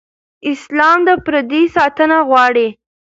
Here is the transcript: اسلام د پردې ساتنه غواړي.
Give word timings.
اسلام 0.51 0.97
د 1.07 1.09
پردې 1.25 1.61
ساتنه 1.75 2.17
غواړي. 2.27 2.67